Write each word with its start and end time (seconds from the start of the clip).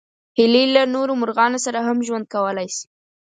هیلۍ 0.37 0.65
له 0.75 0.83
نورو 0.93 1.13
مرغانو 1.21 1.59
سره 1.65 1.79
هم 1.87 1.97
ژوند 2.07 2.25
کولی 2.33 2.67
شي 2.75 2.85